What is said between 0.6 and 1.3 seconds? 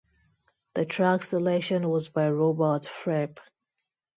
The track